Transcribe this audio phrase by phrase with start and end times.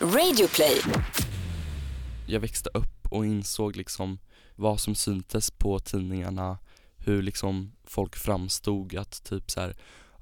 [0.00, 0.80] Radioplay.
[2.26, 4.18] Jag växte upp och insåg liksom
[4.56, 6.58] vad som syntes på tidningarna,
[6.96, 9.76] hur liksom folk framstod att typ så här,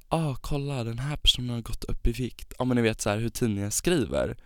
[0.08, 3.10] ah kolla den här personen har gått upp i vikt, ja men ni vet så
[3.10, 4.36] här hur tidningar skriver.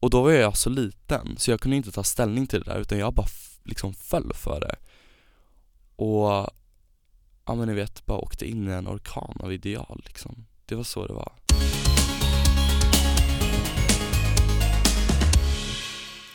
[0.00, 2.80] Och då var jag så liten så jag kunde inte ta ställning till det där
[2.80, 4.76] utan jag bara f- liksom föll för det.
[5.96, 6.50] Och
[7.46, 10.46] ja men ni vet, bara åkte in i en orkan av ideal liksom.
[10.66, 11.32] Det var så det var.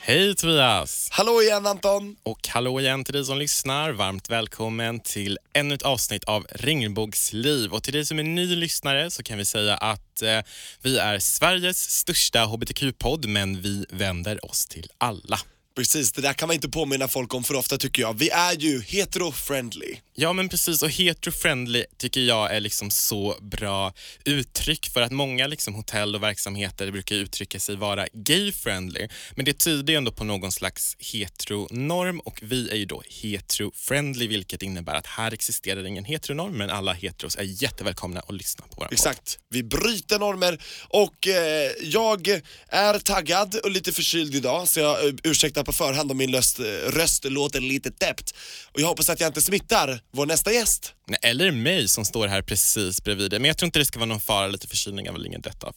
[0.08, 1.08] Hej Tobias!
[1.12, 2.16] Hallå igen Anton!
[2.24, 3.92] Och hallå igen till dig som lyssnar.
[3.92, 7.74] Varmt välkommen till ännu ett avsnitt av Regnbågsliv.
[7.74, 10.40] Och till dig som är ny lyssnare så kan vi säga att eh,
[10.82, 15.40] vi är Sveriges största hbtq-podd men vi vänder oss till alla.
[15.76, 18.20] Precis, det där kan man inte påminna folk om för ofta tycker jag.
[18.20, 19.98] Vi är ju hetero-friendly.
[20.14, 23.94] Ja men precis och hetero-friendly tycker jag är liksom så bra
[24.26, 29.10] uttryck för att många liksom hotell och verksamheter brukar uttrycka sig vara gay-friendly.
[29.36, 34.28] Men det tyder ju ändå på någon slags heteronorm och vi är ju då hetero-friendly
[34.28, 38.74] vilket innebär att här existerar ingen heteronorm men alla heteros är jättevälkomna att lyssna på
[38.76, 38.94] vår podd.
[38.94, 39.40] Exakt.
[39.50, 45.14] Vi bryter normer och eh, jag är taggad och lite förkyld idag så jag eh,
[45.24, 48.34] ursäktar på förhand om min röst, röst låter lite täppt.
[48.72, 50.94] Och jag hoppas att jag inte smittar vår nästa gäst.
[51.08, 53.40] Nej, Eller mig som står här precis bredvid dig.
[53.40, 55.64] Men jag tror inte det ska vara någon fara, lite förkylning är väl inget dött
[55.64, 55.76] av.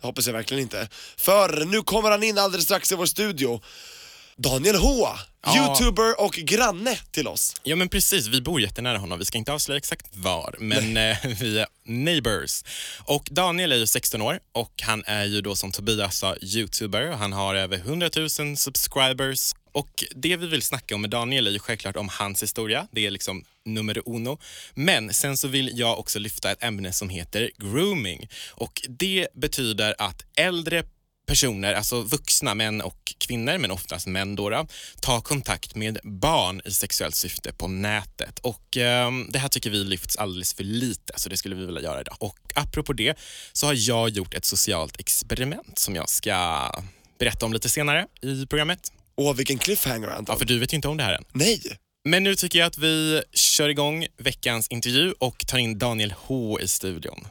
[0.00, 0.88] Det hoppas jag verkligen inte.
[1.16, 3.60] För nu kommer han in alldeles strax i vår studio.
[4.36, 5.08] Daniel H,
[5.44, 5.56] Ja.
[5.56, 7.54] youtuber och granne till oss.
[7.62, 9.18] Ja men precis, vi bor jättenära honom.
[9.18, 12.62] Vi ska inte avslöja exakt var, men eh, vi är neighbors.
[13.04, 17.06] Och Daniel är ju 16 år och han är ju då som Tobias sa youtuber.
[17.06, 19.52] Han har över 100 000 subscribers.
[19.72, 22.86] Och det vi vill snacka om med Daniel är ju självklart om hans historia.
[22.92, 24.38] Det är liksom nummer uno.
[24.74, 28.28] Men sen så vill jag också lyfta ett ämne som heter grooming.
[28.50, 30.84] Och det betyder att äldre
[31.32, 34.66] personer, alltså vuxna män och kvinnor, men oftast män då,
[35.00, 38.38] tar kontakt med barn i sexuellt syfte på nätet.
[38.38, 41.80] Och ehm, Det här tycker vi lyfts alldeles för lite, så det skulle vi vilja
[41.80, 42.16] göra idag.
[42.18, 43.18] Och apropå det
[43.52, 46.70] så har jag gjort ett socialt experiment som jag ska
[47.18, 48.92] berätta om lite senare i programmet.
[49.16, 50.34] Åh vilken cliffhanger Anton.
[50.34, 51.24] Ja, för du vet ju inte om det här än.
[51.32, 51.62] Nej!
[52.04, 56.60] Men nu tycker jag att vi kör igång veckans intervju och tar in Daniel H
[56.60, 57.26] i studion.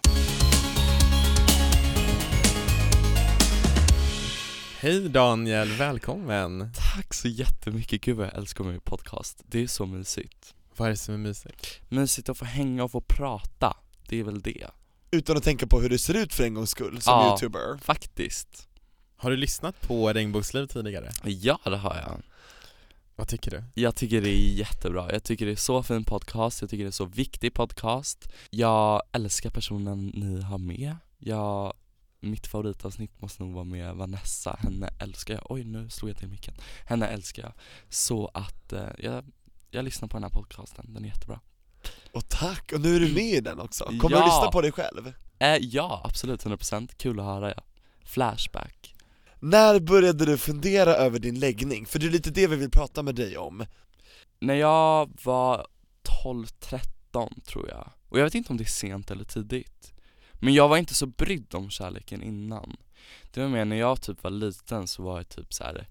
[4.81, 6.71] Hej Daniel, välkommen.
[6.95, 9.43] Tack så jättemycket, gud vad jag älskar min podcast.
[9.47, 10.55] Det är så mysigt.
[10.77, 11.81] Vad är det som är mysigt?
[11.89, 13.77] Mysigt att få hänga och få prata,
[14.07, 14.67] det är väl det.
[15.11, 17.29] Utan att tänka på hur det ser ut för en gångs skull som Ja.
[17.31, 17.77] youtuber.
[17.77, 18.67] Faktiskt.
[19.17, 21.11] Har du lyssnat på Regnbågsliv tidigare?
[21.23, 22.21] Ja det har jag.
[23.15, 23.63] Vad tycker du?
[23.73, 26.89] Jag tycker det är jättebra, jag tycker det är så fin podcast, jag tycker det
[26.89, 31.73] är så viktig podcast Jag älskar personen ni har med Jag,
[32.21, 36.27] mitt favoritavsnitt måste nog vara med Vanessa, henne älskar jag, oj nu slog jag till
[36.27, 36.53] micken.
[36.85, 37.53] Henne älskar jag,
[37.89, 39.25] så att eh, jag,
[39.71, 41.39] jag lyssnar på den här podcasten, den är jättebra.
[42.13, 43.83] Och tack, och nu är du med i den också.
[43.85, 44.25] Kommer du Ja.
[44.25, 45.13] lyssna på dig själv?
[45.39, 46.45] eh, Ja, absolut.
[46.45, 47.63] 100% kul att höra ja.
[48.05, 48.95] Flashback.
[49.39, 51.85] När började du fundera över din läggning?
[51.85, 53.65] För det är lite det vi vill prata med dig om.
[54.39, 55.67] När jag var
[56.23, 59.90] 12-13 tror jag, och jag vet inte om det är sent eller tidigt
[60.43, 62.77] Men jag var inte så brydd om kärleken innan
[63.31, 65.87] Det var mer när jag typ var liten så var jag typ så här.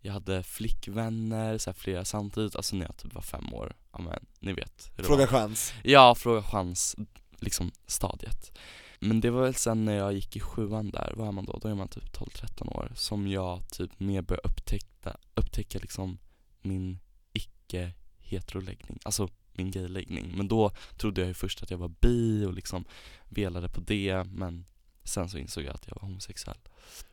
[0.00, 3.98] Jag hade flickvänner, så här, flera samtidigt, alltså när jag typ var fem år, ja
[3.98, 5.74] men ni vet Fråga chans.
[5.82, 6.96] Ja, fråga chans,
[7.38, 8.58] liksom stadiet
[9.00, 11.58] Men det var väl sen när jag gick i sjuan där, vad är man då?
[11.62, 16.18] Då är man typ 12-13 år Som jag typ mer började upptäcka, upptäcka liksom
[16.62, 16.98] min
[17.32, 22.44] icke heteroläggning, alltså min gayläggning Men då trodde jag ju först att jag var bi
[22.44, 22.84] och liksom
[23.28, 24.64] velade på det Men
[25.04, 26.58] sen så insåg jag att jag var homosexuell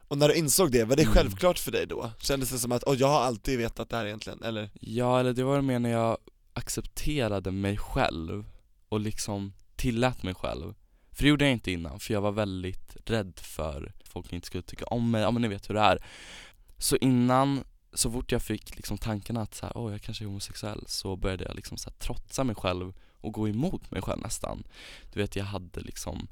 [0.08, 1.14] Och när du insåg det, var det Mm.
[1.14, 2.12] självklart för dig då?
[2.20, 4.70] Kändes det som att, åh jag har alltid vetat det här egentligen, eller?
[4.82, 6.18] Ja, eller det var mer när jag
[6.54, 8.46] accepterade mig själv
[8.90, 10.74] och liksom tillät mig själv
[11.12, 14.64] För det gjorde jag inte innan, för jag var väldigt rädd för folk inte skulle
[14.64, 16.04] tycka om mig, ja men ni vet hur det är
[16.78, 20.26] Så innan, så fort jag fick liksom tankarna att så här, åh jag kanske är
[20.26, 24.22] homosexuell så började jag liksom så här, trotsa mig själv och gå emot mig själv
[24.22, 24.64] nästan
[25.14, 26.28] Du vet jag hade liksom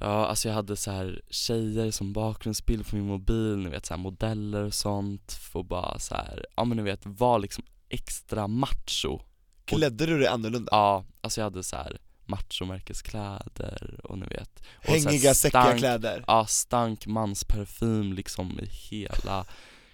[0.00, 3.94] Ja, alltså jag hade så här tjejer som bakgrundsbild på min mobil, ni vet så
[3.94, 8.48] här modeller och sånt, för bara så här, ja men ni vet, var liksom extra
[8.48, 9.20] macho
[9.64, 10.68] Klädde du dig annorlunda?
[10.72, 16.24] Ja, alltså jag hade så här machomärkeskläder och ni vet och Hängiga, säckiga kläder?
[16.26, 19.46] Ja, stank mansparfym liksom i hela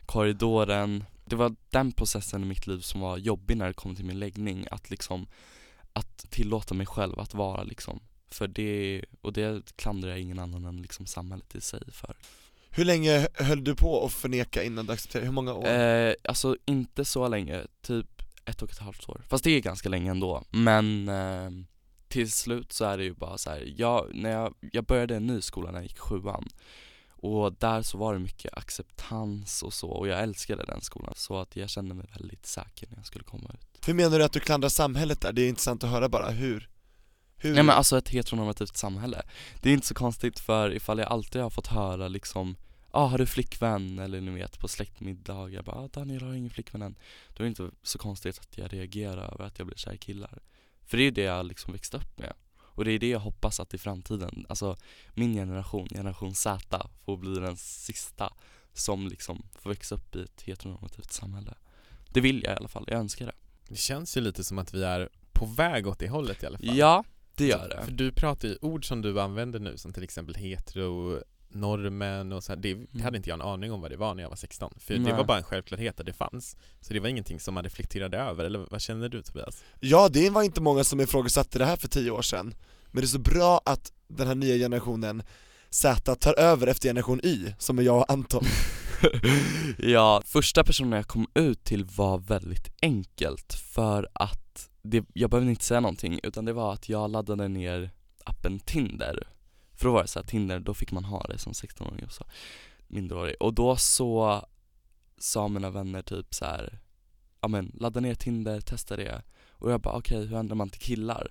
[0.08, 4.04] korridoren Det var den processen i mitt liv som var jobbig när det kom till
[4.04, 5.26] min läggning, att liksom
[5.92, 8.00] Att tillåta mig själv att vara liksom
[8.30, 12.16] För det, och det klandrar jag ingen annan än liksom samhället i sig för
[12.70, 15.26] Hur länge höll du på att förneka innan du accepterade?
[15.26, 15.68] Hur många år?
[15.68, 19.20] Eh, alltså inte så länge, typ ett och ett halvt år.
[19.28, 20.44] Fast det är ganska länge ändå.
[20.50, 21.50] Men eh,
[22.08, 23.74] till slut så är det ju bara så här.
[23.76, 26.48] Jag, när jag, jag började en ny skola när jag gick sjuan.
[27.20, 31.38] Och där så var det mycket acceptans och så och jag älskade den skolan så
[31.38, 33.86] att jag kände mig väldigt säker när jag skulle komma ut.
[33.86, 35.32] Hur menar du att du klandrar samhället där?
[35.32, 36.70] Det är intressant att höra bara, hur?
[37.36, 37.54] hur?
[37.54, 39.22] Nej men alltså ett heteronormativt samhälle.
[39.62, 42.56] Det är inte så konstigt för ifall jag alltid har fått höra liksom
[42.90, 43.98] ah, har du flickvän?
[43.98, 46.98] Eller ni vet på släktmiddagar bara ah, Daniel har ingen flickvän än
[47.28, 49.98] Då är det inte så konstigt att jag reagerar över att jag blir kär i
[49.98, 50.38] killar
[50.86, 52.32] För det är det jag liksom växt upp med
[52.78, 54.76] Och det är det jag hoppas att i framtiden, alltså
[55.14, 58.32] min generation, generation Z får bli den sista
[58.72, 61.54] som liksom får växa upp i ett heteronormativt samhälle.
[62.08, 63.32] Det vill jag i alla fall, jag önskar det.
[63.68, 66.58] Det känns ju lite som att vi är på väg åt det hållet i alla
[66.58, 66.76] fall.
[66.76, 67.04] Ja,
[67.34, 67.84] det gör det.
[67.84, 72.44] För du pratar ju ord som du använder nu som till exempel hetero, normen och
[72.44, 72.56] så här.
[72.92, 74.94] Det hade inte jag en aning om vad det var när jag var 16 För
[74.94, 75.12] det Nej.
[75.12, 78.44] var bara en självklarhet att det fanns Så det var ingenting som man reflekterade över,
[78.44, 79.64] eller vad känner du Tobias?
[79.80, 82.54] Ja, det var inte många som ifrågasatte det här för tio år sedan
[82.86, 85.22] Men det är så bra att den här nya generationen
[85.70, 88.44] Z tar över efter generation Y, som är jag och Anton
[89.78, 95.50] ja, första personen jag kom ut till var väldigt enkelt för att det, jag behövde
[95.50, 97.90] inte säga någonting utan det var att jag laddade ner
[98.24, 99.28] appen Tinder
[99.78, 102.12] för då var det så här, Tinder, då fick man ha det som 16-åring och
[102.12, 102.24] så,
[102.86, 103.36] minderårig.
[103.40, 104.46] Och då så
[105.18, 106.80] sa mina vänner typ så här,
[107.40, 109.22] ja men ladda ner Tinder, testa det.
[109.50, 111.30] Och jag bara okej, hur ändrar man till killar?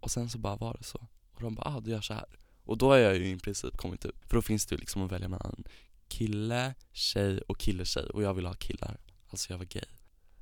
[0.00, 0.98] Och sen så bara var det så.
[1.34, 2.26] Och de bara ah, du gör så här.
[2.64, 5.02] Och då har jag ju i princip kommit ut, för då finns det ju liksom
[5.02, 5.64] att välja mellan
[6.08, 8.96] kille, tjej och kille-tjej och jag ville ha killar,
[9.30, 9.84] alltså jag var gay.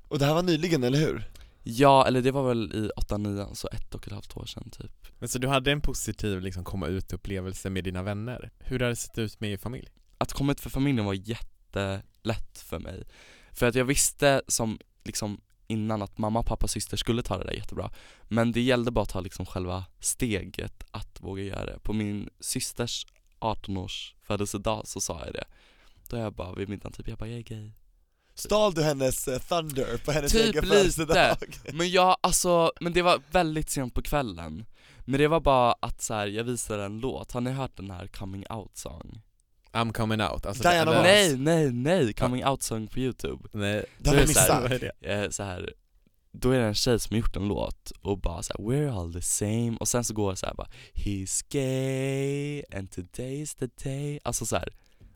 [0.07, 1.29] Och det här var nyligen, eller hur?
[1.63, 5.07] Ja, eller det var väl i 8-9, så ett och ett halvt år sedan typ.
[5.19, 8.51] Men så du hade en positiv liksom komma ut-upplevelse med dina vänner?
[8.59, 9.87] Hur har det sett ut med er familj?
[10.17, 13.03] Att komma ut för familjen var jättelätt för mig.
[13.51, 17.53] För att jag visste som liksom innan att mamma, pappa, syster skulle ta det där
[17.53, 17.91] jättebra.
[18.23, 21.79] Men det gällde bara att ta liksom själva steget att våga göra det.
[21.79, 23.05] På min systers
[23.39, 25.45] 18-års födelsedag så sa jag det.
[26.09, 27.71] Då jag bara vid middagen typ, jag bara jag är gay
[28.35, 30.75] Stal du hennes eh, thunder på hennes Typ egen lite.
[30.75, 31.37] födelsedag?
[31.73, 34.65] Men jag, alltså, men det var väldigt sent på kvällen.
[35.05, 37.91] Men det var bara att så här, jag visade en låt, har ni hört den
[37.91, 39.21] här coming out song?
[39.71, 41.01] I'm coming out, alltså Diana det-.
[41.01, 43.49] Nej, nej, nej, coming out song på youtube.
[43.51, 44.71] Nej, Det har här- missat.
[45.01, 45.73] Eh, så här,
[46.31, 48.99] Då är det en tjej som har gjort en låt och bara så här, we're
[48.99, 49.77] all the same.
[49.79, 54.19] Och sen så går det så här bara He's gay and today's the day.
[54.23, 54.69] Alltså så här,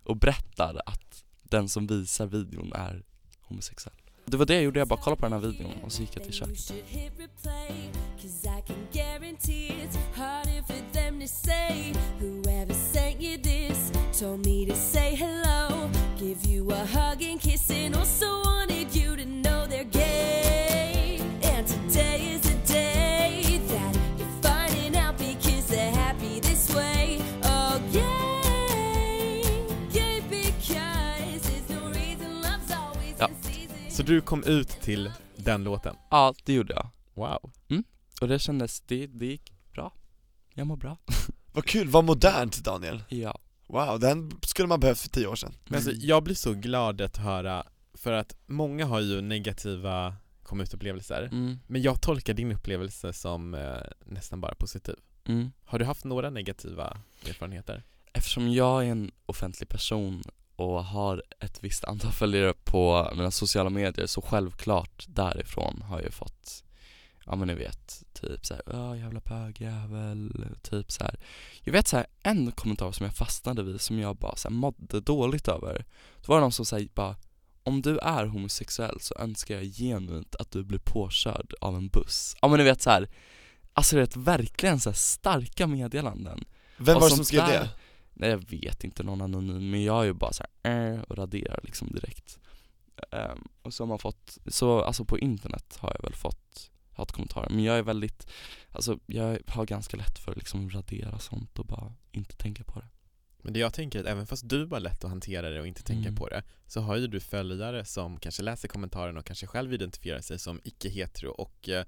[0.03, 3.03] och berättar att den som visar videon är
[3.41, 3.95] homosexuell.
[4.25, 6.15] Det var det jag gjorde, jag bara kollade på den här videon och så gick
[6.15, 6.73] jag till köket.
[14.19, 17.56] Told me to say hello, give you a hug and kiss,
[34.07, 35.95] du kom ut till den låten?
[36.09, 36.89] Ja, det gjorde jag.
[37.13, 37.51] Wow.
[38.21, 39.93] Och det kändes, det, det gick bra.
[40.53, 40.97] Jag mår bra.
[41.53, 43.03] Vad kul, vad modernt Daniel.
[43.09, 43.39] Ja.
[43.67, 45.53] Wow, den skulle man behövt för tio år sedan.
[45.65, 50.61] Men alltså, jag blir så glad att höra, för att många har ju negativa kom
[50.61, 54.95] ut-upplevelser mm, Men jag tolkar din upplevelse som eh, nästan bara positiv.
[55.25, 55.51] Mm.
[55.65, 57.83] Har du haft några negativa erfarenheter?
[58.13, 60.23] Eftersom jag är en offentlig person
[60.57, 66.13] och har ett visst antal följare på mina sociala medier så självklart därifrån har jag
[66.13, 66.63] fått
[67.25, 71.19] Ja men ni vet, typ såhär, ja jävla bögjävel, typ så här.
[71.61, 74.99] Jag vet såhär, en kommentar som jag fastnade vid som jag bara så här, mådde
[74.99, 75.85] dåligt över
[76.15, 77.15] Då var det någon som säger bara
[77.63, 82.35] om du är homosexuell så önskar jag genuint att du blir påkörd av en buss
[82.41, 83.09] Ja men ni vet så här.
[83.73, 86.43] Alltså det är verkligen så här starka meddelanden
[86.77, 87.69] Vem var det som sånt skrev där- det?
[88.19, 91.17] Nej jag vet inte, någon anonym, men jag är ju bara så här, äh, och
[91.17, 92.39] raderar liksom direkt
[93.11, 97.49] Ehm, Och så har man fått, så alltså på internet har jag väl fått hatkommentarer,
[97.49, 98.27] men jag är väldigt,
[98.71, 102.79] alltså jag har ganska lätt för att liksom radera sånt och bara inte tänka på
[102.79, 102.87] det
[103.41, 105.67] Men det jag tänker är att även fast du har lätt att hantera det och
[105.67, 106.15] inte tänka Mm.
[106.15, 110.21] på det Så har ju du följare som kanske läser kommentaren och kanske själv identifierar
[110.21, 111.85] sig som icke-hetero och eh,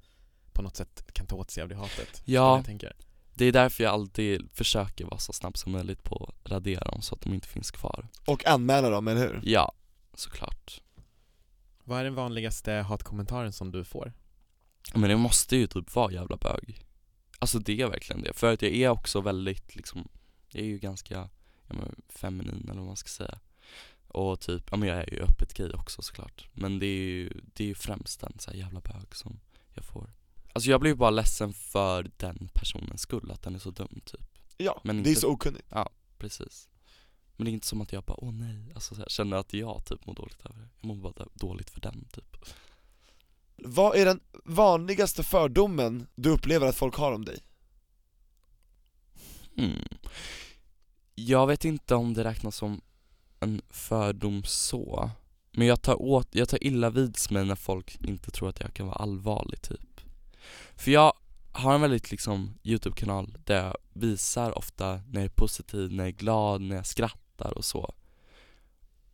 [0.54, 2.94] på något sätt kan ta åt sig av det hatet Ja, jag tänker?
[3.40, 7.02] Det är därför jag alltid försöker vara så snabb som möjligt på att radera dem
[7.02, 9.42] så att de inte finns kvar Och anmäla dem, eller hur?
[9.44, 9.72] Ja,
[10.14, 10.82] såklart
[11.84, 14.14] Vad är den vanligaste hatkommentaren som du får?
[14.94, 16.86] Men det måste ju typ vara jävla bög
[17.40, 20.08] Alltså det är verkligen det, för att jag är också väldigt liksom
[20.48, 21.30] Jag är ju ganska,
[21.68, 23.40] ja, men, feminin eller vad man ska säga.
[24.08, 26.48] Och typ, ja men jag är ju öppet gay också såklart.
[26.54, 29.40] Men det är ju, det är ju främst den så här jävla bög som
[29.74, 30.10] jag får.
[30.60, 34.22] Alltså jag blir bara ledsen för den personens skull, att den är så dum typ.
[34.58, 35.68] Ja, Men det är inte- så okunnigt.
[36.18, 36.70] Precis.
[37.36, 39.54] Men det är inte som att jag bara, åh nej, alltså så här, känner att
[39.54, 40.68] jag typ mår dåligt över det.
[40.82, 42.36] Jag mår bara dåligt för den typ.
[43.56, 47.40] Vad är den vanligaste fördomen du upplever att folk har om dig?
[49.58, 49.88] Mm.
[51.16, 52.82] Jag vet inte om det räknas som
[53.40, 55.10] en fördom så.
[55.52, 58.74] Men jag tar, åt, jag tar illa vids mig när folk inte tror att jag
[58.74, 59.89] kan vara allvarlig typ.
[60.76, 61.14] För jag
[61.52, 66.08] har en väldigt liksom Youtube-kanal där jag visar ofta när jag är positiv, när jag
[66.08, 67.94] är glad, när jag skrattar och så.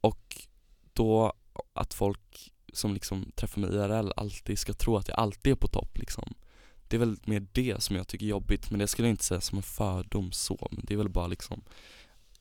[0.01, 0.47] Och
[0.93, 1.33] då
[1.73, 5.67] att folk som liksom träffar mig IRL alltid ska tro att jag alltid är på
[5.67, 6.33] topp liksom.
[6.87, 9.23] Det är väl mer det som jag tycker är jobbigt, men det skulle jag inte
[9.23, 11.63] säga som en fördom så, men det är väl bara liksom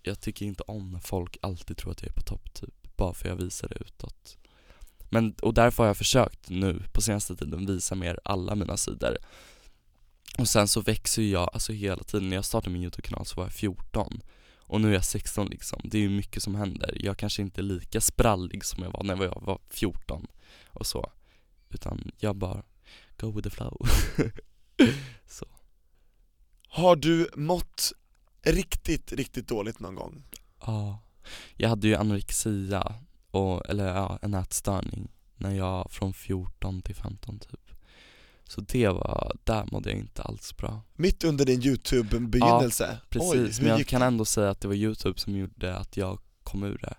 [0.02, 3.14] Jag tycker inte om när folk alltid tror att jag är på topp typ, bara
[3.14, 4.36] för jag visar det utåt
[5.08, 9.16] men, och därför har jag försökt nu på senaste tiden visa mer alla mina sidor.
[10.38, 13.44] Och sen så växer jag, alltså hela tiden, när jag startade min YouTube-kanal så var
[13.44, 14.22] jag 14
[14.66, 16.96] och nu är jag 16 liksom, det är ju mycket som händer.
[17.00, 20.26] Jag kanske inte är lika sprallig som jag var när jag var 14
[20.66, 21.12] och så.
[21.70, 22.62] Utan jag bara
[23.16, 23.86] go with the flow.
[25.26, 25.46] Så.
[26.68, 27.92] Har du mått
[28.42, 30.24] riktigt, riktigt dåligt någon gång?
[30.60, 30.98] Ja,
[31.56, 32.94] jag hade ju anorexia,
[33.34, 37.60] och, eller ja, en ätstörning när jag från 14 till 15 typ.
[38.44, 40.82] Så det var, där mådde jag inte alls bra.
[40.94, 42.98] Mitt under din youtube-begynnelse?
[43.08, 45.96] Precis, Oj, men jag gick kan ändå säga att det var youtube som gjorde att
[45.96, 46.94] jag kom ur det.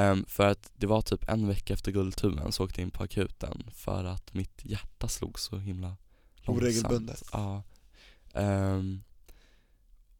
[0.00, 3.02] Ehm, För att det var typ en vecka efter Guldtuben så åkte jag in på
[3.02, 5.96] akuten för att mitt hjärta slog så himla
[6.36, 6.62] långsamt.
[6.62, 7.22] Oregelbundet.
[7.32, 7.62] Ja.
[8.34, 9.02] Ehm,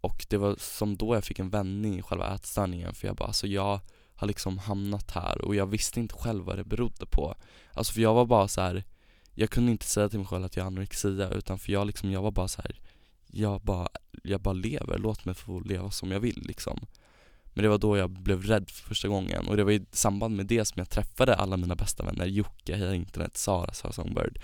[0.01, 3.27] Och det var som då jag fick en vändning i själva ätstörningen för jag bara
[3.29, 3.81] alltså jag
[4.21, 7.35] har liksom hamnat här och jag visste inte själv vad det berodde på
[7.73, 8.85] Alltså för jag var bara så här.
[9.35, 12.11] jag kunde inte säga till mig själv att jag har anorexia utan för jag liksom,
[12.11, 12.81] jag var bara så här.
[13.27, 13.89] jag bara,
[14.23, 16.87] jag bara lever, låt mig få leva som jag vill liksom
[17.55, 20.37] Men det var då jag blev rädd för första gången och det var i samband
[20.37, 24.39] med det som jag träffade alla mina bästa vänner, Jocke, Heja Internet, Sara, Sara Songbird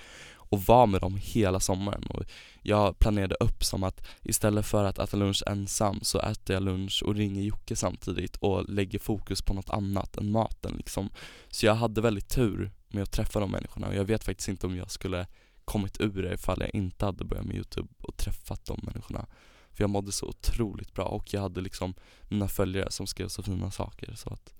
[0.48, 2.02] och var med dem hela sommaren.
[2.02, 2.24] Och
[2.62, 7.02] jag planerade upp som att istället för att äta lunch ensam så äter jag lunch
[7.06, 11.10] och ringer Jocke samtidigt och lägger fokus på något annat än maten liksom.
[11.50, 14.66] Så jag hade väldigt tur med att träffa de människorna och jag vet faktiskt inte
[14.66, 15.26] om jag skulle
[15.64, 19.26] kommit ur det ifall jag inte hade börjat med youtube och träffat de människorna.
[19.72, 21.94] För jag mådde så otroligt bra och jag hade liksom
[22.28, 24.54] mina följare som skrev så fina saker så att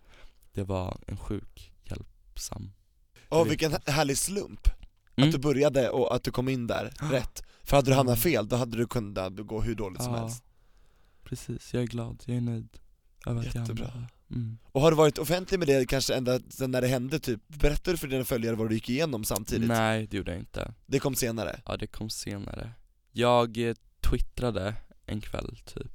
[0.52, 2.72] det var en sjuk hjälpsam
[3.28, 4.68] Åh vilken härlig slump,
[5.16, 5.28] Mm.
[5.28, 8.48] att du började och att du kom in där rätt För hade du hamnat fel,
[8.48, 10.44] då hade du kunnat gå hur dåligt som helst
[11.24, 12.68] Precis, jag är glad, jag är nöjd
[13.26, 13.86] över att jag Jättebra.
[13.86, 14.08] där.
[14.30, 14.58] mm.
[14.64, 17.40] Och har du varit offentlig med det kanske ända sen när det hände typ?
[17.48, 19.68] Berättade du för dina följare vad du gick igenom samtidigt?
[19.68, 21.60] Nej det gjorde jag inte Det kom senare?
[21.66, 22.70] Ja det kom senare
[23.12, 24.74] Jag eh, twittrade
[25.06, 25.92] en kväll typ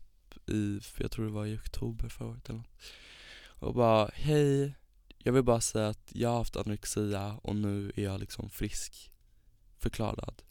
[0.49, 2.67] i, för jag tror det var i oktober förra året eller något
[3.45, 4.73] Och bara hej
[5.17, 9.10] Jag vill bara säga att jag har haft anorexia och nu är jag liksom frisk
[9.81, 10.41] Förklarad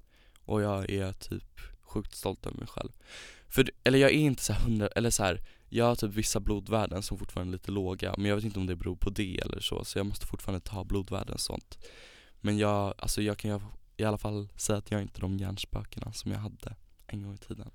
[0.44, 2.90] Och jag är typ sjukt stolt över mig själv.
[3.48, 6.40] För, eller jag är inte så här hundra, eller så här Jag har typ vissa
[6.40, 9.40] blodvärden som fortfarande är lite låga Men jag vet inte om det beror på det
[9.40, 11.78] eller så Så jag måste fortfarande ta blodvärden och sånt.
[12.40, 13.60] Men jag, alltså jag kan
[13.96, 17.34] i alla fall säga att jag inte är de hjärnspökena som jag hade en gång
[17.34, 17.70] i tiden.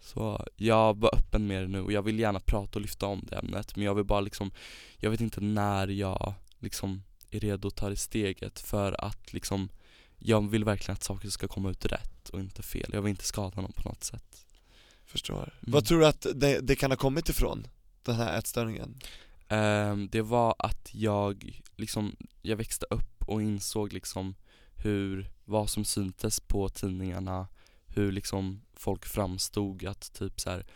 [0.00, 3.20] Så jag var öppen med det nu och jag vill gärna prata och lyfta om
[3.22, 4.50] det ämnet men jag vill bara liksom
[4.96, 9.68] Jag vet inte när jag liksom är redo att ta det steget för att liksom
[10.22, 13.24] jag vill verkligen att saker ska komma ut rätt och inte fel, jag vill inte
[13.24, 14.46] skada någon på något sätt
[15.10, 15.36] Förstår.
[15.36, 15.52] Mm.
[15.60, 17.66] Vad tror du att det, det kan ha kommit ifrån?
[18.02, 18.98] Den här ätstörningen?
[19.48, 24.34] Ehm, Det var att jag liksom, jag växte upp och insåg liksom
[24.76, 27.48] hur, vad som syntes på tidningarna,
[27.86, 30.66] hur liksom folk framstod att typ så här.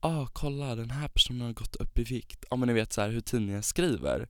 [0.00, 3.00] ah kolla den här personen har gått upp i vikt, ja men ni vet så
[3.00, 4.28] här hur tidningen skriver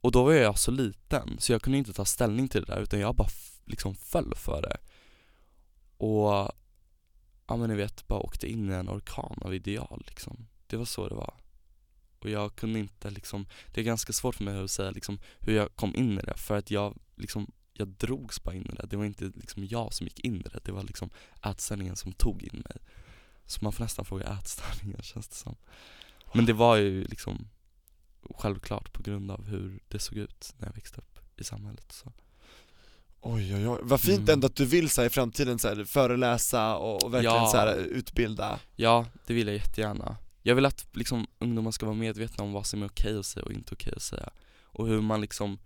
[0.00, 2.80] Och då var jag så liten så jag kunde inte ta ställning till det där
[2.80, 3.28] utan jag bara
[3.64, 4.76] liksom föll för det
[6.04, 6.52] Och,
[7.46, 10.84] ja men ni vet, bara åkte in i en orkan av ideal liksom Det var
[10.84, 11.34] så det var
[12.24, 15.56] och jag kunde inte liksom, det är ganska svårt för mig att säga liksom hur
[15.56, 18.86] jag kom in i det för att jag liksom, jag drogs bara in i det.
[18.86, 21.10] Det var inte liksom jag som gick in i det, det var liksom
[21.42, 22.76] ätstörningen som tog in mig.
[23.46, 25.56] Så man får nästan fråga ätstörningar känns det som.
[26.34, 27.48] Men det var ju liksom
[28.30, 31.92] självklart på grund av hur det såg ut när jag växte upp i samhället.
[31.92, 32.12] Så.
[33.26, 34.32] Oj oj oj, vad fint Mm.
[34.32, 37.46] ändå att du vill så här, i framtiden så här, föreläsa och, och verkligen Ja.
[37.50, 40.16] så här, utbilda Ja, det vill jag jättegärna.
[40.42, 43.44] jag vill att liksom ungdomar ska vara medvetna om vad som är okej att säga
[43.46, 44.30] och inte okej att säga.
[44.64, 45.58] Och hur man liksom,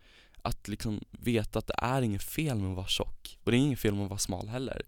[0.42, 3.38] att liksom veta att det är inget fel med att vara tjock.
[3.44, 4.82] Och det är inget fel med att vara smal heller.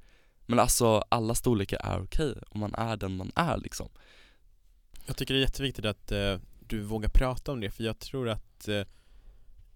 [0.47, 3.89] Men alltså alla storlekar är okej om man är den man är liksom.
[5.07, 6.37] Jag tycker det är jätteviktigt att eh,
[6.69, 8.83] du vågar prata om det för jag tror att eh,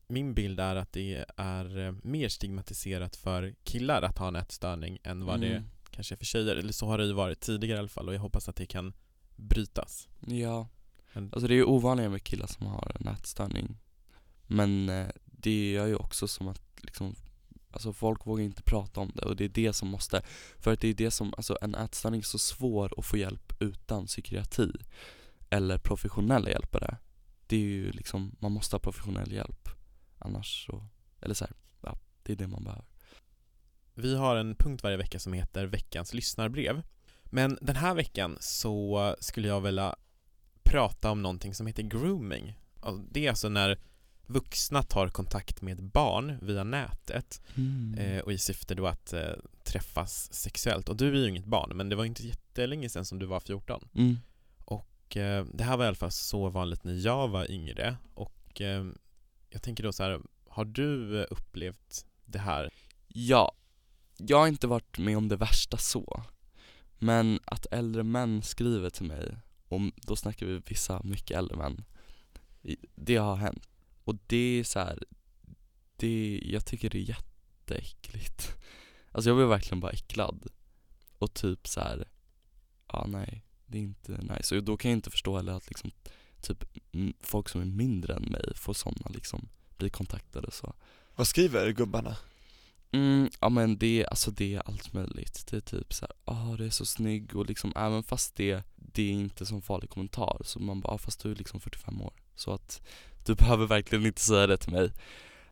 [0.06, 4.98] min bild är att det är eh, mer stigmatiserat för killar att ha en ätstörning
[5.02, 5.64] än vad det Mm.
[5.90, 8.14] kanske är för tjejer, eller så har det ju varit tidigare i alla fall och
[8.14, 8.92] jag hoppas att det kan
[9.36, 10.08] brytas.
[10.26, 10.68] Ja,
[11.12, 13.76] Men- alltså det är ju ovanligare med killar som har en ätstörning
[14.46, 17.14] Men eh, det gör ju också som att liksom
[17.70, 20.22] Alltså folk vågar inte prata om det och det är det som måste
[20.58, 23.52] För att det är det som, alltså en ätstörning är så svår att få hjälp
[23.60, 24.72] utan psykiatri
[25.50, 26.96] Eller professionella hjälpare.
[27.46, 29.63] Det är ju liksom, man måste ha professionell hjälp
[30.24, 30.86] Annars så,
[31.20, 32.84] eller så här, ja, det är det man behöver
[33.94, 36.82] Vi har en punkt varje vecka som heter veckans lyssnarbrev.
[37.24, 39.96] Men den här veckan så skulle jag vilja
[40.62, 42.58] prata om någonting som heter grooming.
[43.10, 43.78] Det är alltså när
[44.26, 47.42] vuxna tar kontakt med barn via nätet
[47.98, 49.32] eh, och i syfte då att eh,
[49.64, 50.88] träffas sexuellt.
[50.88, 53.40] Och du är ju inget barn, men det var inte jättelänge sedan som du var
[53.40, 53.88] 14.
[53.94, 54.16] mm.
[54.64, 58.62] Och eh, det här var i alla fall så vanligt när jag var yngre och
[59.54, 62.70] jag tänker då så här, har du eh, upplevt det här?
[63.08, 63.52] Ja,
[64.16, 66.24] jag har inte varit med om det värsta så
[66.98, 69.36] Men att äldre män skriver till mig,
[69.68, 71.84] och då snackar vi vissa mycket äldre män
[72.94, 73.68] Det har hänt.
[74.04, 74.98] Och det är så här,
[75.96, 78.56] det, jag tycker det är jätteäckligt.
[79.12, 80.46] Alltså jag blir verkligen bara äcklad.
[81.18, 82.08] Och typ så här,
[82.92, 84.56] ja nej, det är inte nice.
[84.56, 85.90] Och då kan jag inte förstå heller att liksom
[86.46, 86.64] Typ
[87.20, 90.74] folk som är mindre än mig får sådana liksom, bli kontaktade så
[91.16, 92.16] Vad skriver gubbarna?
[92.92, 95.46] Mm, ja men det, är- alltså det är allt möjligt.
[95.50, 98.62] Det är typ så här, ah det är så snygg och liksom även fast det,
[98.76, 102.02] det är inte som farlig kommentar så man bara, ah, fast du är liksom 45
[102.02, 102.12] år.
[102.34, 102.82] Så att
[103.26, 104.92] du behöver verkligen inte säga det till mig.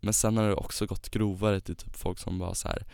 [0.01, 2.85] Men sen har det också gått grovare till typ folk som bara så här,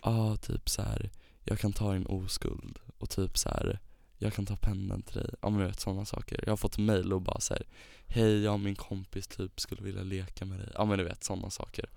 [0.00, 1.10] ah typ så här,
[1.44, 3.78] jag kan ta din oskuld och typ så här,
[4.24, 5.30] jag kan ta pennan till dig.
[5.42, 6.40] Ja men du vet sådana saker.
[6.44, 7.62] Jag har fått mail och bara så här,
[8.06, 10.68] hej jag och min kompis typ skulle vilja leka med dig.
[10.74, 11.90] Ja men du vet sådana saker.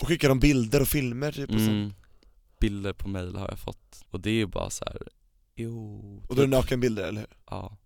[0.00, 1.68] Och skickar de bilder och filmer typ och sånt?
[1.68, 1.92] Mm.
[2.60, 5.08] Bilder på mail har jag fått och det är ju bara så här.
[5.54, 6.62] jo Och då är det typ.
[6.64, 7.30] nakenbilder eller hur?
[7.46, 7.76] Ja,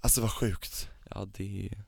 [0.00, 1.84] Alltså vad sjukt ja det är,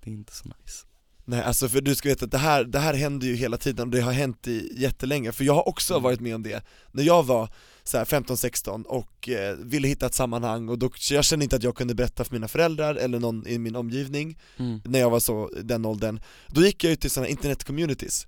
[0.00, 0.86] det är inte så nice
[1.28, 3.88] Nej alltså för du ska veta att det här, det här händer ju hela tiden
[3.88, 6.02] och det har hänt i jättelänge, för jag har också Mm.
[6.02, 7.48] varit med om det När jag var
[7.84, 11.62] så här 15-16 och eh, ville hitta ett sammanhang och då, jag kände inte att
[11.62, 14.80] jag kunde berätta för mina föräldrar eller någon i min omgivning mm.
[14.84, 18.26] när jag var så, den åldern Då gick jag ut till sådana internet-communities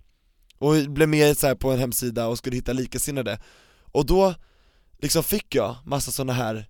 [0.58, 3.40] och blev med så på en hemsida och skulle hitta likasinnade
[3.92, 4.34] Och då
[4.98, 6.66] liksom fick jag massa sådana här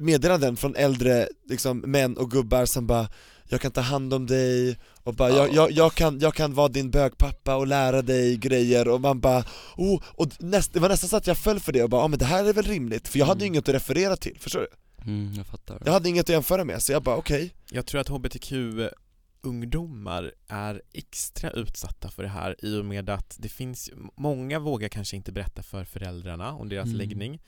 [0.00, 3.08] meddelanden från äldre liksom, män och gubbar som bara
[3.50, 6.68] Jag kan ta hand om dig och bara jag, jag, jag, kan, jag kan vara
[6.68, 9.44] din bögpappa och lära dig grejer och man bara
[9.76, 12.08] oh, och näst, det var nästan så att jag föll för det och bara ja
[12.08, 13.54] men det här är väl rimligt för jag hade ju Mm.
[13.54, 14.68] inget att referera till, förstår du?
[15.10, 18.00] Mm, jag fattar Jag hade inget att jämföra med så jag bara okej Jag tror
[18.00, 24.58] att hbtq-ungdomar är extra utsatta för det här i och med att det finns, många
[24.58, 26.98] vågar kanske inte berätta för föräldrarna om deras Mm.
[26.98, 27.40] läggning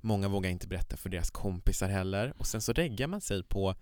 [0.00, 3.74] Många vågar inte berätta för deras kompisar heller och sen så reggar man sig på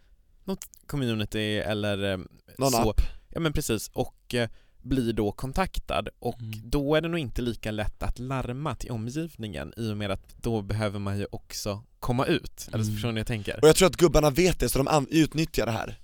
[0.46, 2.18] något community eller eh,
[2.58, 4.48] Någon så, app Ja men precis, och eh,
[4.82, 6.70] blir då kontaktad och Mm.
[6.70, 10.36] då är det nog inte lika lätt att larma till omgivningen i och med att
[10.36, 12.94] då behöver man ju också komma ut, eller Mm.
[12.94, 13.58] förstår ni vad jag tänker?
[13.62, 16.00] Och jag tror att gubbarna vet det så de utnyttjar det här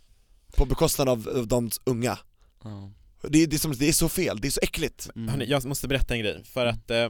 [0.57, 2.18] På bekostnad av, av de unga
[2.64, 2.90] ja.
[3.28, 5.28] det, är- det, är som, det är så fel, det är så äckligt mm.
[5.28, 7.09] Hörrni, jag måste berätta en grej, för att eh,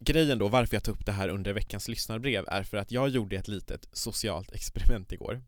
[0.00, 3.08] grejen då, varför jag tog upp det här under veckans lyssnarbrev är för att jag
[3.08, 5.42] gjorde ett litet socialt experiment igår.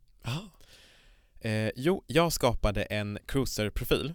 [1.40, 4.14] Eh, jo, jag skapade en cruiser-profil.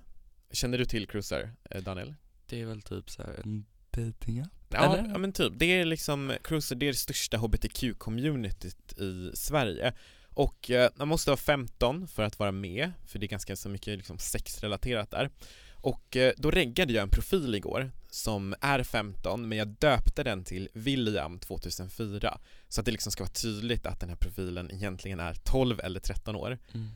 [0.51, 2.13] Känner du till cruiser, eh, Daniel?
[2.45, 4.49] Det är väl typ så här en dating app?
[4.69, 9.93] Ja, ja men typ, det är liksom, Cruiser det är det största hbtq-communityt i Sverige
[10.29, 13.69] och eh, man måste vara 15 för att vara med, för det är ganska så
[13.69, 15.29] mycket liksom sexrelaterat där
[15.71, 20.43] och eh, då reggade jag en profil igår som är 15 men jag döpte den
[20.43, 25.19] till William 2004 så att det liksom ska vara tydligt att den här profilen egentligen
[25.19, 26.89] är 12 eller 13 år Mm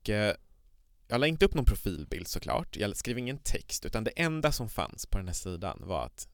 [0.00, 0.34] och eh,
[1.08, 4.68] jag la inte upp någon profilbild såklart, jag skrev ingen text utan det enda som
[4.68, 6.28] fanns på den här sidan var att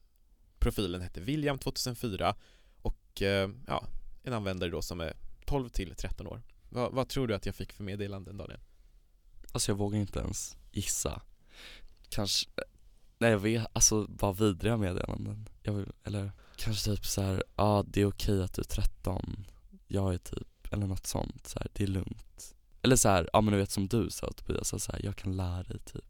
[0.58, 2.36] profilen hette William 2004
[2.82, 3.86] och eh, ja,
[4.22, 6.42] en användare då som är 12 till 13 år.
[6.68, 8.60] Vad, vad tror du att jag fick för meddelanden Daniel?
[9.52, 11.22] Alltså jag vågar inte ens gissa
[12.08, 12.50] Kanske,
[13.18, 17.64] nej jag vet, alltså bara vidriga meddelanden jag, vill- Eller kanske typ så här, ja
[17.64, 19.46] ah, det är okej att du är 13
[19.86, 22.53] Jag är typ eller något sånt, så här, det är lugnt
[22.84, 25.36] eller så här, ja men du vet som du sa Tobias, så här, jag kan
[25.36, 26.04] lära dig typ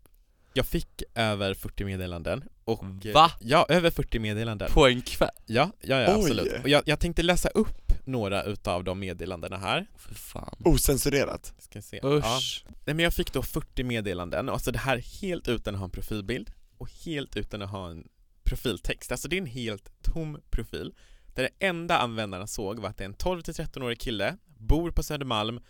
[0.55, 2.85] Jag fick över 40 meddelanden och...
[3.15, 3.31] Va?
[3.41, 5.29] Ja, över 40 meddelanden På en kväll?
[5.47, 6.21] Ja, ja, ja Oj.
[6.21, 6.63] absolut.
[6.63, 9.87] Och jag, jag tänkte läsa upp några utav de meddelandena här.
[9.97, 11.55] För fan Osensurerat.
[11.59, 12.01] Ska se.
[12.03, 12.09] Ja.
[12.09, 15.85] Usch Nej men jag fick då 40 meddelanden, alltså det här helt utan att ha
[15.85, 18.09] en profilbild och helt utan att ha en
[18.45, 19.13] profiltext.
[19.13, 20.95] Alltså det är en helt tom profil.
[21.35, 25.61] Där det enda användarna såg var att det är en 12-13-årig kille, bor på Södermalm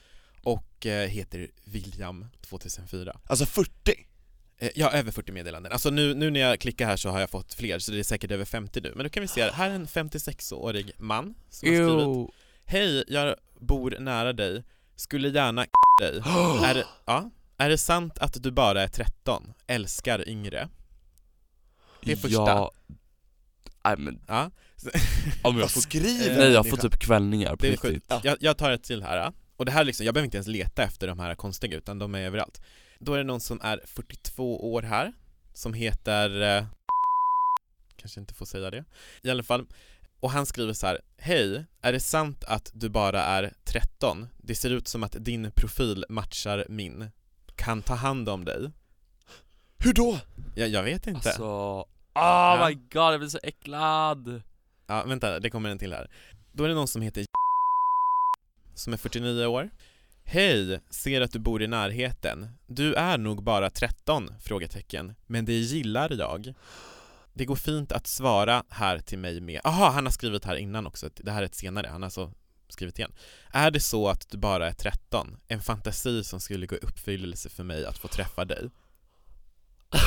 [0.45, 3.21] och eh, heter William 2004.
[3.27, 3.71] Alltså 40.
[4.59, 5.73] Eh, Ja, över 40 meddelanden.
[5.73, 8.03] Alltså nu, nu när jag klickar här så har jag fått fler, så det är
[8.03, 8.93] säkert över 50 nu.
[8.97, 12.27] Men då kan vi se, här här är en 56-årig man som har skrivit Ew.
[12.65, 14.65] Hej, jag bor nära dig,
[14.97, 15.67] skulle gärna
[16.01, 16.19] dig.
[16.65, 19.53] Är det, ja, är det sant att du bara är 13?
[19.67, 20.69] Älskar yngre?
[22.03, 22.37] Det är första.
[22.37, 22.73] Ja,
[23.85, 24.51] nej men Ja,
[25.43, 28.13] om jag får, skriver nej jag får typ kvällningar på riktigt.
[28.23, 29.17] Jag, jag tar ett till här.
[29.17, 29.33] ja.
[29.57, 32.15] Och det här liksom, jag behöver inte ens leta efter de här konstiga utan de
[32.15, 32.63] är överallt.
[32.99, 35.13] Då är det någon som är 42 år här,
[35.55, 36.43] som heter...
[36.59, 36.65] Eh,
[37.97, 38.85] kanske inte får säga det.
[39.23, 39.67] I alla fall.
[40.21, 41.01] Och han skriver så här.
[41.19, 44.29] Hej, är det sant att du bara är 13?
[44.39, 47.11] Det ser ut som att din profil matchar min.
[47.57, 48.71] Kan ta hand om dig.
[49.79, 50.19] Hur då?
[50.55, 51.29] Jag, jag vet inte.
[51.29, 52.67] Alltså, oh Ja.
[52.69, 54.43] my god jag blir så äcklad
[54.87, 56.11] Ja, vänta, det kommer en till här.
[56.53, 57.25] Då är det någon som heter
[58.75, 59.71] som är 49 år.
[60.25, 62.49] Hej, ser att du bor i närheten.
[62.67, 64.35] Du är nog bara 13?
[64.41, 65.15] Frågetecken.
[65.27, 66.55] Men det gillar jag.
[67.33, 69.61] Det går fint att svara här till mig med...
[69.65, 71.11] Aha, han har skrivit här innan också.
[71.17, 71.87] Det här är ett senare.
[71.87, 72.33] Han har alltså
[72.69, 73.13] skrivit igen.
[73.51, 75.37] Är det så att du bara är 13?
[75.49, 78.71] En fantasi som skulle gå i uppfyllelse för mig att få träffa dig.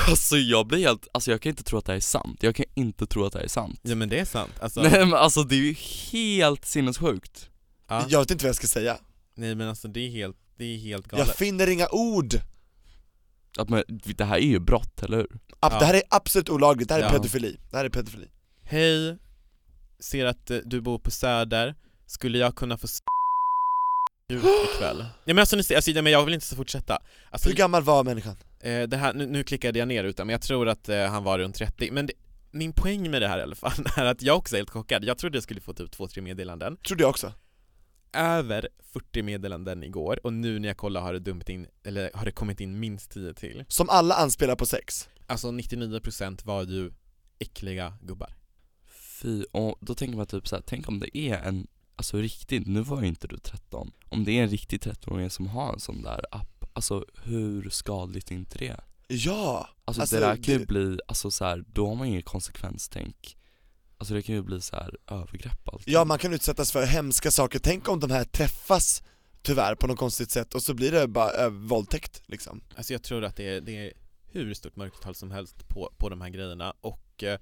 [0.07, 2.55] Alltså jag blir helt, alltså jag kan inte tro att det här är sant, jag
[2.55, 4.51] kan inte tro att det här är sant Ja men det är sant.
[4.59, 5.75] Alltså, Nej men alltså det är ju
[6.11, 7.49] helt sinnessjukt
[7.87, 8.05] ja.
[8.09, 8.97] Jag vet inte vad jag ska säga.
[9.35, 11.35] Nej men alltså det är helt, det är helt Jag galet.
[11.37, 12.33] finner inga ord.
[13.57, 15.27] att man, Det här är ju brott, eller hur?
[15.59, 15.79] Ab- Ja.
[15.79, 17.11] Det här är absolut olagligt, det här är Ja.
[17.11, 17.57] pedofili.
[17.71, 18.27] Det här är pedofili.
[18.63, 19.17] Hej,
[19.99, 22.87] ser att eh, du bor på Söder, skulle jag kunna få
[24.29, 24.43] ut
[24.75, 24.97] ikväll?
[25.25, 26.99] Ja men alltså, ni ser, alltså nej, men jag vill inte fortsätta.
[27.29, 28.35] Alltså, Hur gammal var människan?
[28.59, 31.23] eh, det här, nu, nu klickade jag ner utan men jag tror att eh, han
[31.23, 32.13] var runt 30, men det,
[32.51, 35.03] min poäng med det här i alla fall är att jag också är helt chockad.
[35.05, 36.77] Jag trodde jag skulle få typ 2-3 meddelanden.
[36.87, 37.33] Trodde jag också.
[38.13, 42.25] Över 40 meddelanden igår och nu när jag kollar har det dumpit in, eller har
[42.25, 43.63] det kommit in minst 10 till.
[43.67, 45.09] Som alla anspelar på sex.
[45.27, 46.91] Alltså 99% var ju
[47.39, 48.33] äckliga gubbar.
[48.87, 52.67] Fy, och då tänker man typ så här, tänk om det är en, alltså riktigt,
[52.67, 55.79] nu var ju inte du 13 Om det är en riktig 13-åring som har en
[55.79, 58.79] sån där app, alltså hur skadligt är inte det?
[59.07, 59.69] Ja!
[59.85, 63.36] Alltså, Alltså, det där kan ju bli, alltså så här, då har man ingen konsekvenstänk
[63.97, 67.31] Alltså det kan ju bli så här övergrepp allt Ja, man kan utsättas för hemska
[67.31, 67.59] saker.
[67.59, 69.03] Tänk om de här träffas
[69.41, 72.61] tyvärr på något konstigt sätt och så blir det bara äh, våldtäkt liksom.
[72.75, 73.93] Alltså jag tror att det är, det är
[74.31, 77.39] hur stort mörkertal som helst på, på de här grejerna och eh,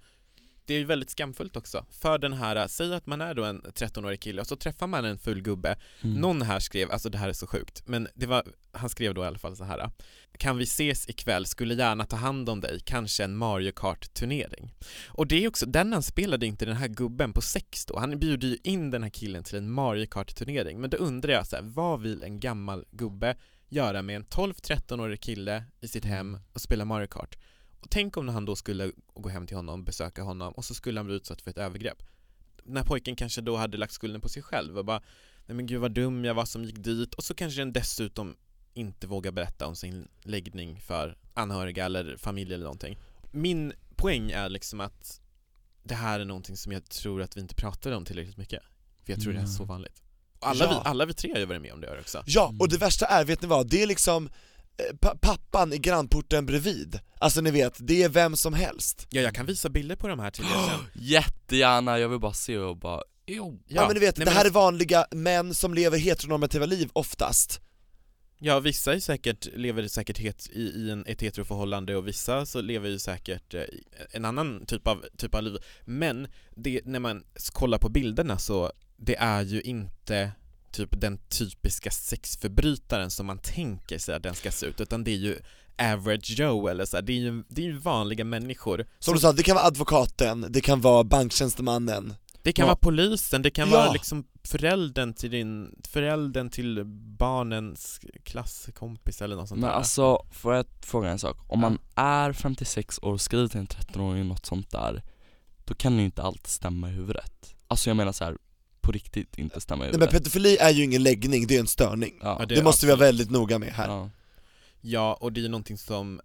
[0.66, 1.86] det är väldigt skamfullt också.
[1.92, 5.06] För den här, säg att man är då en 13-årig kille och så träffar man
[5.06, 5.78] en full gubbe.
[6.02, 6.22] Mm.
[6.22, 9.24] Någon här skrev, alltså det här är så sjukt, men det var, han skrev då
[9.24, 9.90] i alla fall så här.
[10.38, 14.74] Kan vi ses ikväll, skulle gärna ta hand om dig, kanske en Mario Kart-turnering.
[15.08, 18.20] Och det är också, den han spelade inte den här gubben på sex då, han
[18.20, 21.56] bjuder ju in den här killen till en Mario Kart-turnering, men då undrar jag så
[21.56, 23.36] här, vad vill en gammal gubbe
[23.70, 27.38] göra med en 12-13-årig kille i sitt hem och spela Mario Kart?
[27.86, 31.00] Och tänk om han då skulle gå hem till honom, besöka honom och så skulle
[31.00, 32.04] han bli utsatt för ett övergrepp.
[32.64, 35.02] Den här pojken kanske då hade lagt skulden på sig själv och bara
[35.46, 38.36] Nej men gud vad dum jag var som gick dit och så kanske den dessutom
[38.74, 42.98] inte vågar berätta om sin läggning för anhöriga eller familj eller någonting.
[43.32, 45.22] Min poäng är liksom att
[45.84, 48.64] det här är någonting som jag tror att vi inte pratar om tillräckligt mycket.
[49.06, 49.68] För jag tror det är så Mm.
[49.68, 50.04] vanligt.
[50.40, 50.82] Och alla, Ja.
[50.84, 52.24] vi, alla vi tre har ju varit med om det här också.
[52.26, 52.62] Ja, Mm.
[52.62, 53.70] och det värsta är, vet ni vad?
[53.70, 54.30] Det är liksom
[55.02, 57.00] pa- pappan i grannporten bredvid.
[57.20, 59.08] Alltså ni vet, det är vem som helst.
[59.10, 60.86] Ja, jag kan visa bilder på de här till er sen.
[61.04, 64.34] Jättegärna, jag vill bara se och bara, jo Ja, men ni vet, nej, det men
[64.34, 67.62] här är alltså- vanliga män som lever heteronormativa liv oftast.
[68.40, 72.62] Ja, vissa är säkert, lever säkert het, i, i en, ett heteroförhållande och vissa så
[72.62, 73.62] lever ju säkert eh,
[74.12, 75.58] en annan typ av, typ av liv.
[75.86, 80.32] Men det, när man kollar på bilderna så, det är ju inte
[80.76, 85.12] typ den typiska sexförbrytaren som man tänker sig att den ska se ut, utan det
[85.12, 85.40] är ju
[85.78, 87.02] average Joe eller så här.
[87.02, 88.86] det är ju, det är ju vanliga människor.
[89.00, 92.14] Som du sa, det kan vara advokaten, det kan vara banktjänstemannen.
[92.42, 92.68] Det kan Ja.
[92.68, 93.78] vara polisen, det kan Ja.
[93.78, 96.84] vara liksom föräldern till din, föräldern till
[97.20, 99.76] barnens klasskompis eller något sånt Men där.
[99.78, 101.38] alltså, får jag fråga en sak?
[101.40, 101.56] Om Ja.
[101.70, 105.04] man är 56 år och skriver till en 13-åring något sånt där
[105.66, 108.38] Då kan ju inte allt stämma i huvudet Alltså jag menar så här
[108.86, 110.12] på riktigt inte stämma Nej ur men det.
[110.12, 112.20] pedofili är ju ingen läggning, det är en störning.
[112.22, 112.38] Ja.
[112.40, 113.88] Ja, Det, måste vi vara väldigt noga med här.
[113.88, 114.10] Ja.
[114.82, 116.22] Ja, och det är någonting som,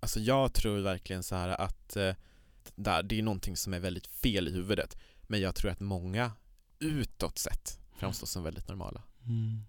[0.00, 2.14] alltså jag tror verkligen så här att eh,
[2.74, 4.96] där, det är någonting som är väldigt fel i huvudet.
[5.22, 6.32] Men jag tror att många
[6.78, 9.02] utåt sett framstår som väldigt normala.
[9.26, 9.62] Mm.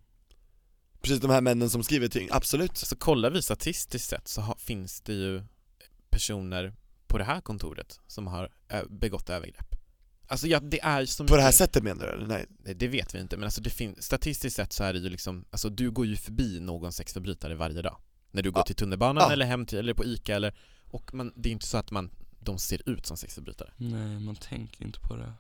[1.01, 2.77] Precis de här männen som skriver ting, absolut.
[2.77, 5.43] Så kollar vi statistiskt sett så ha, finns det ju
[6.09, 6.73] personer
[7.07, 9.68] på det här kontoret som har ö, begått övergrepp.
[10.31, 12.11] Alltså ja, det är så På det här sättet menar du?
[12.13, 12.27] eller?
[12.27, 12.45] Nej.
[12.65, 15.09] Nej, Det vet vi inte, men alltså det fin- statistiskt sett så är det ju
[15.09, 17.97] liksom, alltså du går ju förbi någon sexförbrytare varje dag.
[18.31, 18.63] När du går Ja.
[18.65, 19.31] till tunnelbanan Ja.
[19.33, 22.09] eller hem till, eller på ICA eller, och man, det är inte så att man,
[22.39, 23.69] de ser ut som sexförbrytare.
[23.77, 25.33] Nej, man tänker inte på det.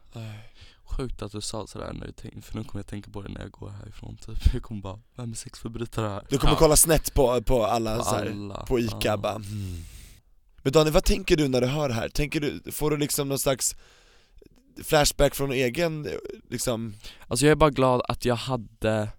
[0.83, 3.29] Sjukt att du sa sådär när du tänkte, för nu kommer jag tänka på det
[3.29, 4.53] när jag går härifrån typ.
[4.53, 6.25] Jag kommer bara, vem är sexförbrytare här?
[6.29, 6.57] Du kommer Ja.
[6.59, 8.65] kolla snett på, på alla, På här, alla.
[8.65, 9.17] på ICA Ja.
[9.17, 9.83] bara mm.
[10.63, 12.09] Men Daniel, vad tänker du när du hör det här?
[12.09, 13.75] Tänker du, får du liksom någon slags
[14.83, 16.07] flashback från egen,
[16.49, 16.93] liksom,
[17.27, 19.09] Alltså jag är bara glad att jag hade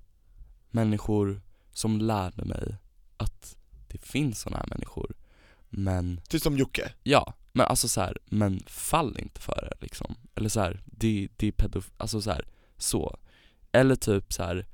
[0.71, 1.43] människor
[1.73, 2.77] som lärde mig
[3.17, 3.57] att
[3.89, 5.15] det finns sådana här människor.
[5.69, 6.93] Men, typ som Jocke?
[7.03, 10.15] ja, men alltså så här, men fall inte för det liksom.
[10.35, 11.91] Eller så här, det, det är pedof...
[11.97, 13.17] alltså så här, så.
[13.73, 14.67] Eller typ så här,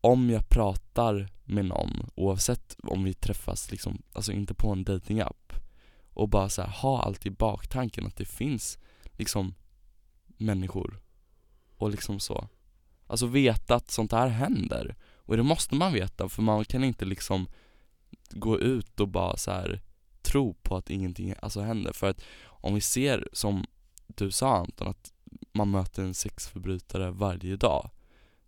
[0.00, 5.52] om jag pratar med någon, oavsett om vi träffas liksom, alltså inte på en datingapp
[6.10, 8.78] och bara så här, ha allt i baktanken att det finns
[9.12, 9.54] liksom
[10.36, 11.00] människor
[11.76, 12.48] och liksom så.
[13.06, 14.96] Alltså veta att sånt här händer.
[15.16, 17.48] Och det måste man veta för man kan inte liksom
[18.30, 19.80] gå ut och bara så här
[20.22, 21.92] tro på att ingenting alltså händer.
[21.92, 23.66] För att om vi ser som
[24.06, 25.12] du sa Anton, att
[25.52, 27.90] man möter en sexförbrytare varje dag.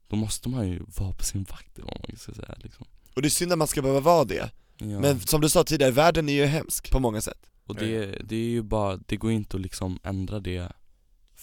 [0.09, 2.87] Då måste man ju vara på sin vakt eller vad man ska säga liksom.
[3.15, 5.01] Och det är synd att man ska behöva vara det, Ja.
[5.01, 8.37] men som du sa tidigare, världen är ju hemsk på många sätt Och det, det
[8.37, 10.73] är ju bara, det går inte att liksom ändra det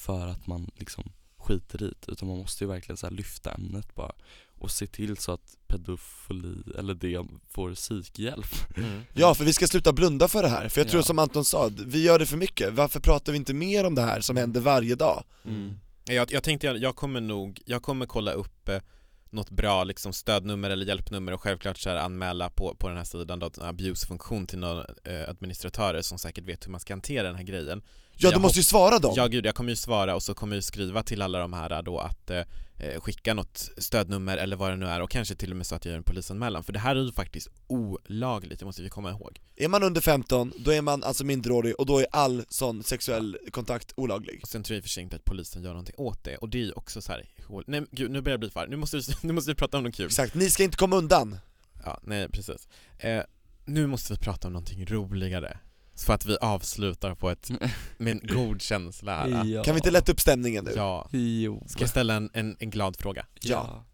[0.06, 3.52] för att man liksom skiter i det, utan man måste ju verkligen så här lyfta
[3.52, 4.12] ämnet bara
[4.60, 8.46] och se till så att pedofili, eller det, får psykhjälp.
[9.14, 11.06] Ja, för vi ska sluta blunda för det här, för jag tror Ja.
[11.06, 14.02] som Anton sa, vi gör det för mycket, varför pratar vi inte mer om det
[14.02, 15.24] här som händer varje dag?
[15.46, 15.74] Mm.
[16.06, 18.82] Jag, jag tänkte jag, jag kommer nog, jag kommer kolla upp eh,
[19.30, 23.04] något bra liksom stödnummer eller hjälpnummer och självklart så här anmäla på, på den här
[23.04, 27.28] sidan då, en abuse-funktion till några eh, administratörer som säkert vet hur man ska hantera
[27.28, 27.82] den här grejen.
[28.18, 29.14] Ja, du måste ju svara dem!
[29.16, 31.82] Ja gud, jag kommer ju svara och så kommer jag skriva till alla de här
[31.82, 32.38] då att eh,
[32.78, 35.76] eh, skicka något stödnummer eller vad det nu är och kanske till och med så
[35.76, 38.90] att jag gör en polisanmälan för det här är ju faktiskt olagligt, det måste vi
[38.90, 39.40] komma ihåg.
[39.56, 43.38] Är man under 15, då är man alltså minderårig och då är all sån sexuell
[43.52, 46.24] kontakt olaglig Och sen tror jag i för sig inte att polisen gör någonting åt
[46.24, 47.30] det och det är ju också så här,
[47.68, 49.84] nej gud nu börjar jag bli för nu måste, vi, nu måste vi prata om
[49.84, 50.06] något kul.
[50.06, 51.38] Exakt, ni ska inte komma undan!
[51.86, 52.68] Ja, nej precis.
[52.98, 53.24] Eh,
[53.66, 55.58] nu måste vi prata om någonting roligare.
[56.06, 57.52] Så att vi avslutar på ett,
[57.98, 59.46] med en god känsla här.
[59.46, 59.64] Ja.
[59.64, 60.72] Kan vi inte lätta upp stämningen nu?
[60.76, 61.10] Ja.
[61.12, 61.64] Jo.
[61.68, 63.26] Ska jag ställa en, en, en glad fråga?
[63.42, 63.86] Ja.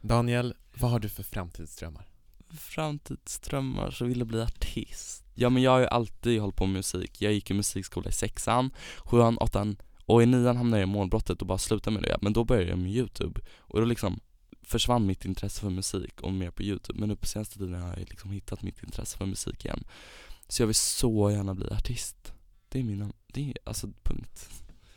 [0.00, 2.06] Daniel, vad har du för framtidsdrömmar?
[2.58, 5.24] Framtidsdrömmar så vill jag bli artist.
[5.34, 7.22] Ja men jag har ju alltid hållit på med musik.
[7.22, 11.40] Jag gick i musikskola i sexan, sjuan, åttan och i nian hamnade jag i målbrottet
[11.40, 12.18] och bara slutade med det.
[12.22, 14.20] Men då började jag med youtube och då liksom
[14.62, 17.00] försvann mitt intresse för musik och mer på youtube.
[17.00, 19.84] Men nu på senaste tiden har jag liksom hittat mitt intresse för musik igen.
[20.48, 22.32] Så jag vill så gärna bli artist.
[22.68, 24.48] Det är mina, det är alltså punkt.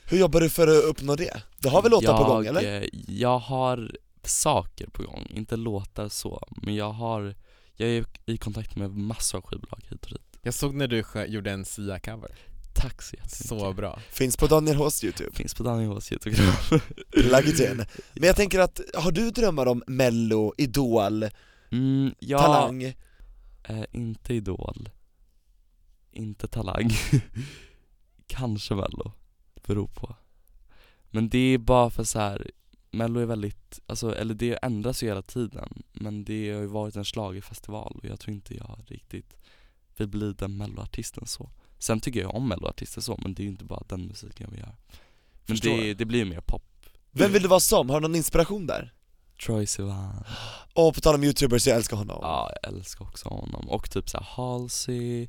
[0.09, 1.41] Hur jobbar du för att uppnå det?
[1.59, 2.81] Du har väl låtar på gång eller?
[2.81, 3.91] eh, Jag har
[4.23, 7.35] saker på gång, inte låtar så, men jag har
[7.75, 11.03] Jag är i kontakt med massor av skivbolag hit och dit Jag såg när du
[11.27, 12.31] gjorde en Sia-cover.
[12.73, 13.99] Tack så jättemycket Så bra.
[14.11, 16.01] Finns på Daniel Hs youtube, Finns på Daniel
[17.11, 21.25] plug it in Men jag tänker att, har du drömmar om mello, idol,
[21.71, 22.83] mm, ja, talang?
[23.63, 24.89] Eh, inte Idol
[26.17, 26.89] Inte Talang
[28.27, 29.11] Kanske Mello,
[29.67, 30.15] beror på
[31.09, 32.51] Men det är bara för så här.
[32.91, 36.95] Mello är väldigt, alltså, eller det ändras ju hela tiden Men det har ju varit
[36.95, 39.37] en schlagerfestival och jag tror inte jag riktigt
[39.97, 41.49] vill bli den melloartisten så
[41.79, 44.51] Sen tycker jag om melloartister så, men det är ju inte bara den musiken jag
[44.51, 44.75] vill göra
[45.45, 45.77] Men Förstår.
[45.77, 46.63] det, det blir ju mer pop
[47.11, 47.89] Vem vill du vara som?
[47.89, 48.93] Har du någon inspiration där?
[49.45, 50.23] Troy Sivan
[50.73, 53.69] Och på tal om youtubers, jag älskar honom Ja, jag älskar också honom.
[53.69, 55.27] Och typ såhär Halsey,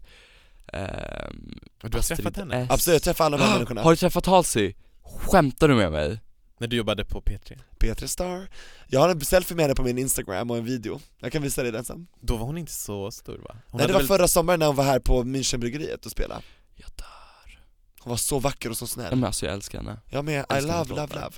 [0.72, 2.62] du har träffat henne?
[2.62, 2.68] S.
[2.70, 4.74] Absolut, jag träffar alla de här människorna Har du träffat Halsey?
[5.02, 6.20] Skämtar du med mig?
[6.58, 7.58] När du jobbade på P3?
[7.78, 8.48] P3 Star
[8.86, 11.62] Jag har en selfie med henne på min instagram och en video, jag kan visa
[11.62, 13.56] dig den sen Då var hon inte så stor va?
[13.66, 16.42] Hon Nej det var väl- förra sommaren när hon var här på Münchenbryggeriet och spelade
[16.74, 17.60] Jag dör.
[18.00, 20.00] Hon var så vacker och så snäll men alltså jag älskar henne.
[20.06, 21.32] Jag med, I love, love, love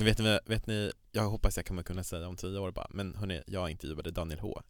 [0.00, 2.86] Men vet ni, vet ni, jag hoppas jag kommer kunna säga om tio år bara,
[2.90, 4.62] men hörni, jag intervjuade Daniel H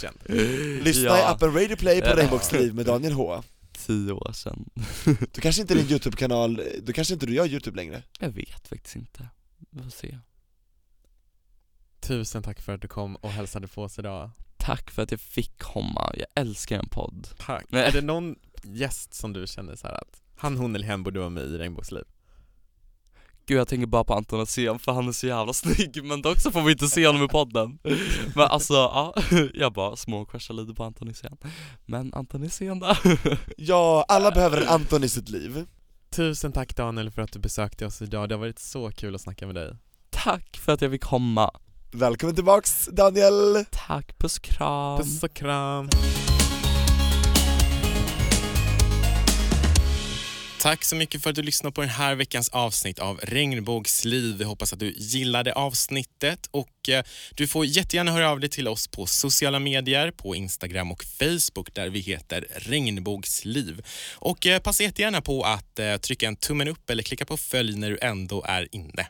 [0.00, 0.18] känd.
[0.84, 2.16] Lyssna i appen Radio Play på Ja.
[2.16, 4.70] Rainbows liv med Daniel H Tio år sedan.
[5.32, 8.02] Du kanske inte är din youtube-kanal, du kanske inte du gör youtube längre?
[8.20, 9.28] Jag vet faktiskt inte.
[9.70, 10.18] vi får se.
[12.00, 14.30] Tusen tack för att du kom och hälsade på oss idag.
[14.56, 17.28] Tack för att jag fick komma, jag älskar en podd.
[17.38, 17.64] Tack.
[17.68, 17.84] Nej.
[17.84, 21.18] Är det någon gäst som du känner så här att han, hon eller hen borde
[21.20, 22.04] vara med i Regnbågsliv?
[23.46, 26.40] Gud jag tänker bara på Anton Axén för han är så jävla snygg men dock
[26.40, 27.78] så får vi inte se honom i podden
[28.34, 29.14] Men alltså ja,
[29.54, 31.36] jag bara småcrashar lite på Anton Axén
[31.86, 32.94] Men Anton Axén då?
[33.56, 35.66] Ja, alla behöver en Anton i sitt liv.
[36.10, 39.20] Tusen tack Daniel för att du besökte oss idag, det har varit så kul att
[39.20, 39.76] snacka med dig.
[40.10, 41.50] Tack för att jag fick komma
[41.92, 43.64] Välkommen tillbaks Daniel!
[43.70, 45.88] Tack, puss kram Puss och kram.
[50.64, 54.36] Tack så mycket för att du lyssnade på den här veckans avsnitt av Regnbågsliv.
[54.36, 58.68] Vi hoppas att du gillade avsnittet och eh, du får jättegärna höra av dig till
[58.68, 63.86] oss på sociala medier, på Instagram och Facebook där vi heter Regnbågsliv.
[64.14, 67.76] Och eh, passa jättegärna på att eh, trycka en tummen upp eller klicka på följ
[67.76, 69.06] när du ändå är inne.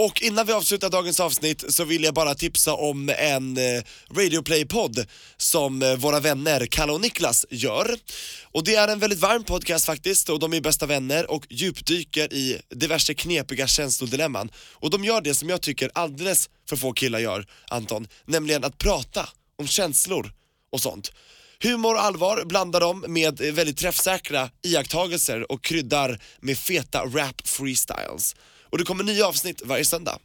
[0.00, 5.06] Och innan vi avslutar dagens avsnitt så vill jag bara tipsa om en eh, Radioplay-podd
[5.36, 7.98] som eh, våra vänner Kalle och Niklas gör.
[8.42, 12.32] Och det är en väldigt varm podcast faktiskt och de är bästa vänner och djupdyker
[12.32, 14.50] i diverse knepiga känslodilemman.
[14.72, 18.78] Och de gör det som jag tycker alldeles för få killar gör, Anton, nämligen att
[18.78, 20.32] prata om känslor
[20.72, 21.12] och sånt.
[21.62, 28.34] Humor och allvar blandar de med väldigt träffsäkra iakttagelser och kryddar med feta rap freestyles.
[28.70, 30.18] Och det kommer nya avsnitt varje söndag.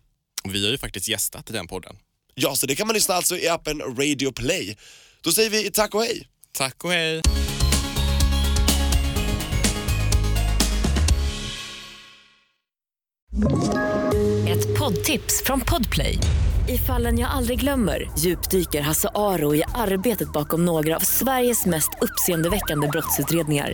[0.44, 1.96] Vi har ju faktiskt gästat i den podden.
[2.36, 4.78] Ja, så det kan man lyssna alltså i appen Radio Play.
[5.22, 6.28] Då säger vi tack och hej!
[6.52, 7.22] Tack och hej!
[14.48, 16.18] Ett poddtips från Podplay.
[16.70, 21.90] I fallen jag aldrig glömmer djupdyker Hasse Aro i arbetet bakom några av Sveriges mest
[22.02, 23.74] uppseendeväckande brottsutredningar.